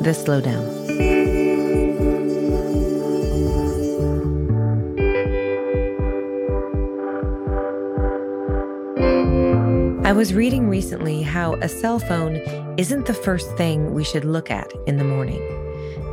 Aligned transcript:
The 0.00 0.10
Slowdown. 0.10 0.84
I 10.04 10.12
was 10.12 10.34
reading 10.34 10.68
recently 10.68 11.22
how 11.22 11.54
a 11.54 11.68
cell 11.68 11.98
phone 11.98 12.36
isn't 12.76 13.06
the 13.06 13.14
first 13.14 13.50
thing 13.56 13.94
we 13.94 14.04
should 14.04 14.24
look 14.24 14.50
at 14.50 14.70
in 14.86 14.98
the 14.98 15.04
morning. 15.04 15.40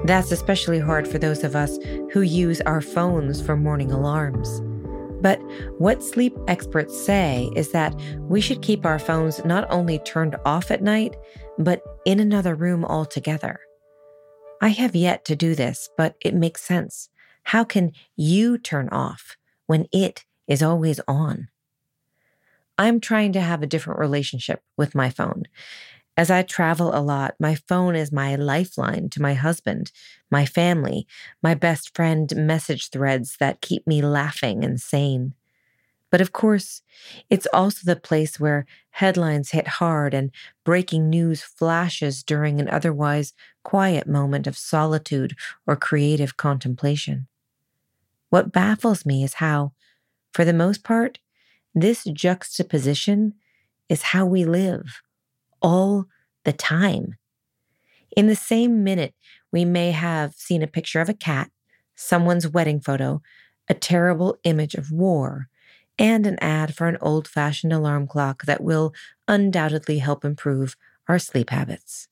That's 0.06 0.32
especially 0.32 0.80
hard 0.80 1.08
for 1.08 1.18
those 1.18 1.44
of 1.44 1.56
us 1.56 1.78
who 2.12 2.22
use 2.22 2.62
our 2.62 2.82
phones 2.82 3.42
for 3.42 3.58
morning 3.58 3.92
alarms. 3.92 4.62
But 5.22 5.40
what 5.78 6.02
sleep 6.04 6.36
experts 6.48 7.00
say 7.00 7.52
is 7.56 7.72
that 7.72 7.94
we 8.22 8.42
should 8.42 8.62
keep 8.62 8.86
our 8.86 8.98
phones 8.98 9.44
not 9.46 9.70
only 9.70 10.00
turned 10.00 10.36
off 10.46 10.72
at 10.72 10.82
night, 10.82 11.16
but 11.60 11.84
in 12.06 12.20
another 12.20 12.56
room 12.56 12.86
altogether. 12.86 13.60
I 14.62 14.70
have 14.70 14.96
yet 14.96 15.26
to 15.26 15.36
do 15.36 15.56
this, 15.56 15.90
but 15.98 16.16
it 16.22 16.36
makes 16.36 16.62
sense. 16.64 17.10
How 17.46 17.64
can 17.64 17.94
you 18.16 18.60
turn 18.60 18.90
off 18.90 19.36
when 19.66 19.88
it 19.92 20.24
is 20.48 20.62
always 20.62 21.00
on? 21.08 21.50
I'm 22.78 23.00
trying 23.00 23.34
to 23.34 23.42
have 23.42 23.64
a 23.64 23.68
different 23.68 24.00
relationship 24.00 24.62
with 24.78 24.94
my 24.96 25.10
phone. 25.10 25.44
As 26.16 26.30
I 26.30 26.44
travel 26.44 26.96
a 26.96 27.02
lot, 27.02 27.36
my 27.40 27.56
phone 27.56 27.96
is 27.96 28.12
my 28.12 28.36
lifeline 28.36 29.10
to 29.10 29.22
my 29.22 29.34
husband, 29.34 29.92
my 30.30 30.46
family, 30.46 31.08
my 31.42 31.56
best 31.56 31.96
friend 31.96 32.32
message 32.36 32.90
threads 32.90 33.38
that 33.40 33.62
keep 33.62 33.88
me 33.88 34.02
laughing 34.02 34.64
and 34.64 34.80
sane. 34.80 35.34
But 36.12 36.22
of 36.22 36.34
course, 36.34 36.82
it's 37.30 37.48
also 37.54 37.82
the 37.86 37.96
place 37.96 38.40
where 38.40 38.66
headlines 38.92 39.52
hit 39.52 39.68
hard 39.68 40.14
and 40.14 40.32
breaking 40.66 41.10
news 41.10 41.42
flashes 41.42 42.22
during 42.22 42.60
an 42.60 42.70
otherwise 42.70 43.34
quiet 43.64 44.08
moment 44.08 44.46
of 44.46 44.58
solitude 44.58 45.36
or 45.66 45.76
creative 45.76 46.36
contemplation. 46.36 47.28
What 48.30 48.52
baffles 48.52 49.06
me 49.06 49.24
is 49.24 49.36
how, 49.36 49.72
for 50.34 50.46
the 50.46 50.54
most 50.54 50.84
part, 50.84 51.20
this 51.74 52.04
juxtaposition 52.04 53.34
is 53.88 54.02
how 54.02 54.26
we 54.26 54.44
live 54.44 55.02
all 55.62 56.08
the 56.44 56.54
time. 56.54 57.16
In 58.18 58.28
the 58.28 58.36
same 58.36 58.84
minute, 58.84 59.14
we 59.52 59.64
may 59.64 59.92
have 59.92 60.34
seen 60.34 60.62
a 60.62 60.68
picture 60.68 61.00
of 61.00 61.08
a 61.08 61.14
cat, 61.14 61.50
someone's 61.96 62.48
wedding 62.48 62.82
photo, 62.82 63.22
a 63.70 63.74
terrible 63.74 64.38
image 64.44 64.76
of 64.76 64.92
war, 64.92 65.48
and 66.02 66.26
an 66.26 66.40
ad 66.42 66.74
for 66.76 66.88
an 66.88 66.98
old 67.00 67.28
fashioned 67.28 67.72
alarm 67.72 68.08
clock 68.08 68.44
that 68.46 68.64
will 68.64 68.92
undoubtedly 69.28 70.00
help 70.00 70.26
improve 70.26 70.76
our 71.08 71.20
sleep 71.20 71.52
habits. 71.52 72.08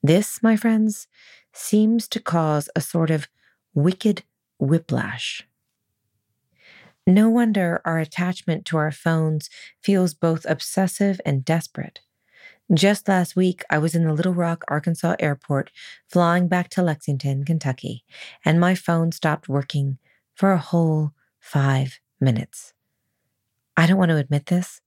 This, 0.00 0.40
my 0.40 0.54
friends, 0.54 1.08
seems 1.52 2.06
to 2.08 2.20
cause 2.20 2.70
a 2.76 2.80
sort 2.80 3.10
of 3.10 3.26
wicked 3.74 4.22
whiplash. 4.60 5.42
No 7.08 7.28
wonder 7.28 7.80
our 7.84 7.98
attachment 7.98 8.64
to 8.66 8.76
our 8.76 8.92
phones 8.92 9.50
feels 9.82 10.14
both 10.14 10.46
obsessive 10.48 11.20
and 11.26 11.44
desperate. 11.44 12.00
Just 12.72 13.08
last 13.08 13.34
week, 13.34 13.64
I 13.68 13.78
was 13.78 13.96
in 13.96 14.04
the 14.04 14.12
Little 14.12 14.34
Rock, 14.34 14.62
Arkansas 14.68 15.16
airport 15.18 15.72
flying 16.06 16.46
back 16.46 16.68
to 16.70 16.82
Lexington, 16.82 17.44
Kentucky, 17.44 18.04
and 18.44 18.60
my 18.60 18.76
phone 18.76 19.10
stopped 19.10 19.48
working 19.48 19.98
for 20.34 20.52
a 20.52 20.58
whole 20.58 21.14
five 21.40 21.98
minutes. 22.20 22.74
I 23.78 23.86
don't 23.86 23.96
want 23.96 24.08
to 24.08 24.16
admit 24.16 24.46
this, 24.46 24.80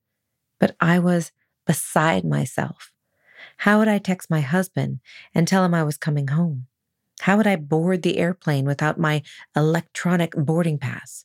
but 0.59 0.75
I 0.81 0.99
was 0.99 1.31
beside 1.65 2.25
myself. 2.25 2.91
How 3.59 3.79
would 3.79 3.87
I 3.87 3.99
text 3.99 4.29
my 4.29 4.41
husband 4.41 4.99
and 5.33 5.47
tell 5.47 5.63
him 5.63 5.73
I 5.73 5.85
was 5.85 5.97
coming 5.97 6.27
home? 6.27 6.67
How 7.21 7.37
would 7.37 7.47
I 7.47 7.55
board 7.55 8.01
the 8.01 8.17
airplane 8.17 8.65
without 8.65 8.99
my 8.99 9.21
electronic 9.55 10.33
boarding 10.35 10.77
pass? 10.77 11.23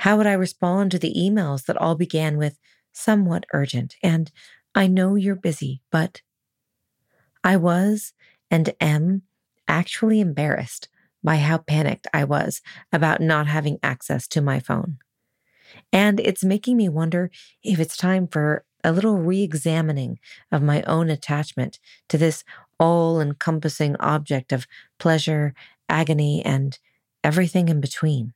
How 0.00 0.16
would 0.16 0.26
I 0.26 0.32
respond 0.32 0.90
to 0.90 0.98
the 0.98 1.14
emails 1.16 1.66
that 1.66 1.76
all 1.76 1.94
began 1.94 2.38
with 2.38 2.58
somewhat 2.92 3.46
urgent 3.52 3.94
and 4.02 4.32
I 4.74 4.88
know 4.88 5.14
you're 5.14 5.36
busy, 5.36 5.82
but 5.92 6.22
I 7.44 7.56
was 7.56 8.14
and 8.50 8.74
am 8.80 9.22
actually 9.68 10.18
embarrassed 10.18 10.88
by 11.22 11.36
how 11.36 11.58
panicked 11.58 12.08
I 12.12 12.24
was 12.24 12.62
about 12.92 13.20
not 13.20 13.46
having 13.46 13.78
access 13.80 14.26
to 14.28 14.40
my 14.40 14.58
phone. 14.58 14.98
And 15.92 16.20
it's 16.20 16.44
making 16.44 16.76
me 16.76 16.88
wonder 16.88 17.30
if 17.62 17.78
it's 17.78 17.96
time 17.96 18.26
for 18.26 18.64
a 18.84 18.92
little 18.92 19.16
re 19.16 19.42
examining 19.42 20.18
of 20.52 20.62
my 20.62 20.82
own 20.82 21.10
attachment 21.10 21.78
to 22.08 22.18
this 22.18 22.44
all 22.78 23.20
encompassing 23.20 23.96
object 23.96 24.52
of 24.52 24.66
pleasure, 24.98 25.54
agony, 25.88 26.44
and 26.44 26.78
everything 27.24 27.68
in 27.68 27.80
between. 27.80 28.32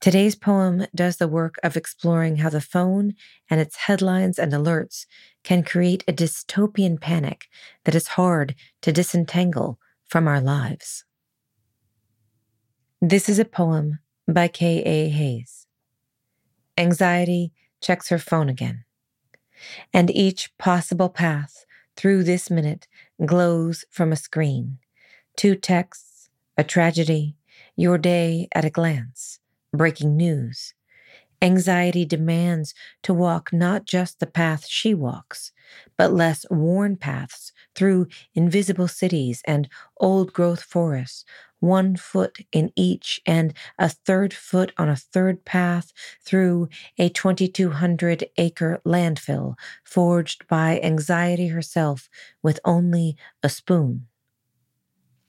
Today's 0.00 0.34
poem 0.34 0.86
does 0.94 1.18
the 1.18 1.28
work 1.28 1.56
of 1.62 1.76
exploring 1.76 2.36
how 2.36 2.48
the 2.48 2.62
phone 2.62 3.14
and 3.50 3.60
its 3.60 3.76
headlines 3.76 4.38
and 4.38 4.50
alerts 4.50 5.04
can 5.44 5.62
create 5.62 6.02
a 6.08 6.12
dystopian 6.12 6.98
panic 6.98 7.48
that 7.84 7.94
is 7.94 8.08
hard 8.08 8.54
to 8.80 8.92
disentangle 8.92 9.78
from 10.08 10.26
our 10.26 10.40
lives. 10.40 11.04
This 13.02 13.28
is 13.28 13.38
a 13.38 13.44
poem 13.44 13.98
by 14.26 14.48
K.A. 14.48 15.10
Hays. 15.10 15.66
Anxiety 16.80 17.52
checks 17.82 18.08
her 18.08 18.18
phone 18.18 18.48
again, 18.48 18.84
and 19.92 20.10
each 20.10 20.56
possible 20.56 21.10
path 21.10 21.66
through 21.94 22.24
this 22.24 22.50
minute 22.50 22.88
glows 23.26 23.84
from 23.90 24.12
a 24.12 24.16
screen. 24.16 24.78
Two 25.36 25.54
texts, 25.56 26.30
a 26.56 26.64
tragedy, 26.64 27.36
your 27.76 27.98
day 27.98 28.48
at 28.54 28.64
a 28.64 28.70
glance 28.70 29.40
breaking 29.74 30.16
news. 30.16 30.72
Anxiety 31.42 32.06
demands 32.06 32.74
to 33.02 33.12
walk 33.12 33.52
not 33.52 33.84
just 33.84 34.18
the 34.18 34.26
path 34.26 34.66
she 34.66 34.94
walks, 34.94 35.52
but 35.98 36.14
less 36.14 36.46
worn 36.50 36.96
paths 36.96 37.52
through 37.74 38.08
invisible 38.34 38.88
cities 38.88 39.42
and 39.46 39.68
old 39.98 40.32
growth 40.32 40.62
forests, 40.62 41.26
one 41.60 41.96
foot 41.96 42.38
in 42.52 42.72
each 42.74 43.20
and 43.24 43.54
a 43.78 43.88
third 43.88 44.34
foot 44.34 44.72
on 44.76 44.88
a 44.88 44.96
third 44.96 45.44
path 45.44 45.92
through 46.22 46.68
a 46.98 47.08
2,200 47.08 48.24
acre 48.36 48.80
landfill 48.84 49.54
forged 49.84 50.46
by 50.48 50.80
anxiety 50.82 51.48
herself 51.48 52.08
with 52.42 52.58
only 52.64 53.16
a 53.42 53.48
spoon. 53.48 54.06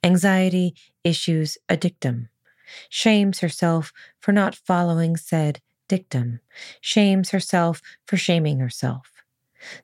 Anxiety 0.04 0.74
issues 1.04 1.58
a 1.70 1.78
dictum 1.78 2.30
shames 2.90 3.40
herself 3.40 3.92
for 4.20 4.32
not 4.32 4.56
following 4.56 5.18
said 5.18 5.60
dictum, 5.88 6.40
shames 6.80 7.32
herself 7.32 7.82
for 8.06 8.18
shaming 8.18 8.60
herself. 8.60 9.11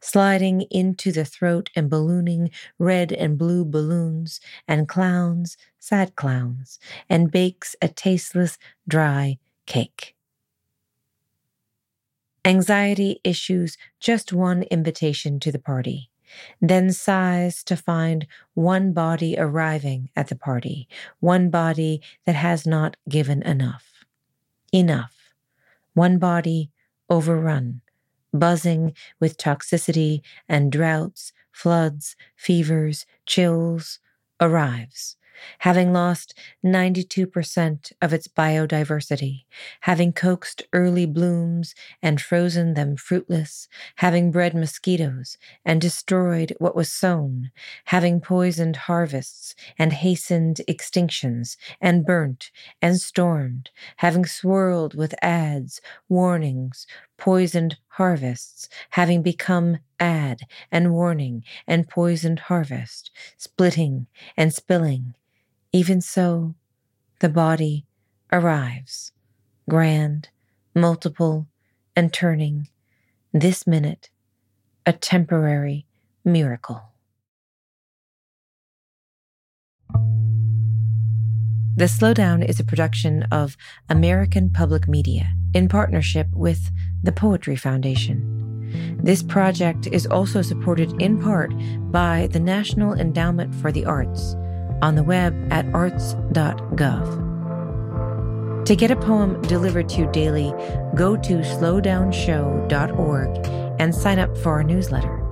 Sliding 0.02 0.62
into 0.70 1.12
the 1.12 1.26
throat 1.26 1.70
and 1.76 1.90
ballooning 1.90 2.52
red 2.78 3.12
and 3.12 3.38
blue 3.38 3.66
balloons, 3.66 4.40
and 4.68 4.88
clowns, 4.88 5.58
sad 5.80 6.16
clowns, 6.16 6.80
and 7.10 7.32
bakes 7.32 7.76
a 7.82 7.88
tasteless, 7.88 8.58
dry 8.88 9.38
cake. 9.66 10.16
Anxiety 12.46 13.20
issues 13.24 13.78
just 14.00 14.32
one 14.32 14.64
invitation 14.64 15.40
to 15.40 15.52
the 15.52 15.60
party 15.60 16.10
then 16.62 16.92
sighs 16.92 17.64
to 17.64 17.76
find 17.76 18.28
one 18.54 18.94
body 18.94 19.36
arriving 19.38 20.10
at 20.16 20.28
the 20.28 20.36
party, 20.36 20.88
one 21.20 21.50
body 21.50 22.02
that 22.26 22.36
has 22.36 22.66
not 22.66 22.98
given 23.08 23.42
enough. 23.44 24.06
Enough. 24.74 25.34
One 25.94 26.18
body 26.20 26.72
overrun, 27.10 27.82
buzzing 28.34 28.94
with 29.20 29.38
toxicity 29.38 30.22
and 30.48 30.72
droughts, 30.72 31.34
floods, 31.52 32.16
fevers, 32.36 33.06
chills, 33.26 34.00
arrives, 34.40 35.18
having 35.60 35.94
lost 35.94 36.38
92% 36.66 37.92
of 38.02 38.14
its 38.14 38.28
biodiversity, 38.28 39.46
having 39.82 40.14
coaxed 40.14 40.64
early 40.74 41.06
blooms 41.06 41.74
and 42.02 42.22
frozen 42.22 42.74
them 42.74 42.96
fruitless, 42.96 43.68
having 43.98 44.32
bred 44.32 44.54
mosquitoes 44.54 45.38
and 45.66 45.82
destroyed 45.82 46.56
what 46.60 46.76
was 46.76 46.92
sown, 46.92 47.52
having 47.86 48.20
poisoned 48.20 48.76
harvests 48.76 49.56
and 49.78 49.94
hastened 49.94 50.62
extinctions, 50.68 51.58
and 51.82 52.06
burnt 52.06 52.52
and 52.82 53.00
stormed, 53.00 53.70
having 53.98 54.26
swirled 54.26 54.96
with 54.96 55.16
ads, 55.22 55.82
warnings, 56.10 56.88
poisoned 57.18 57.78
harvests, 57.90 58.70
having 58.92 59.22
become 59.22 59.80
ad 60.00 60.42
and 60.72 60.94
warning 60.94 61.44
and 61.68 61.90
poisoned 61.90 62.40
harvest, 62.40 63.12
splitting 63.38 64.08
and 64.36 64.54
spilling 64.54 65.16
even 65.74 66.02
so, 66.02 66.56
the 67.20 67.30
body 67.30 67.86
arrives, 68.32 69.12
grand, 69.70 70.30
multiple, 70.74 71.48
and 71.96 72.14
turning, 72.14 72.70
this 73.34 73.68
minute, 73.68 74.10
a 74.86 74.94
temporary 74.94 75.86
miracle. 76.24 76.94
The 81.76 81.86
Slowdown 81.86 82.44
is 82.44 82.60
a 82.60 82.64
production 82.64 83.24
of 83.32 83.56
American 83.88 84.50
Public 84.50 84.88
Media 84.88 85.34
in 85.54 85.70
partnership 85.70 86.28
with 86.32 86.72
the 87.04 87.12
Poetry 87.12 87.56
Foundation. 87.56 89.00
This 89.02 89.24
project 89.24 89.88
is 89.88 90.06
also 90.08 90.42
supported 90.42 91.02
in 91.02 91.22
part 91.22 91.54
by 91.92 92.28
the 92.32 92.40
National 92.40 92.94
Endowment 92.94 93.54
for 93.56 93.72
the 93.72 93.86
Arts 93.86 94.36
on 94.82 94.96
the 94.96 95.04
web 95.04 95.36
at 95.52 95.66
arts.gov. 95.74 97.26
To 98.66 98.76
get 98.76 98.92
a 98.92 98.98
poem 98.98 99.42
delivered 99.44 99.88
to 99.90 100.02
you 100.02 100.12
daily, 100.12 100.52
go 100.96 101.16
to 101.16 101.38
slowdownshow.org 101.38 103.48
and 103.80 103.96
sign 103.96 104.20
up 104.20 104.38
for 104.40 104.52
our 104.52 104.64
newsletter. 104.64 105.24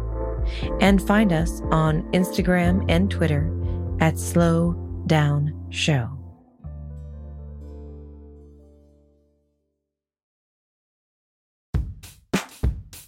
And 0.80 1.06
find 1.06 1.34
us 1.34 1.62
on 1.72 2.04
Instagram 2.14 2.86
and 2.88 3.12
Twitter 3.12 3.52
at 4.00 4.18
Slow 4.18 5.04
Down 5.08 5.54
Show. 5.70 6.15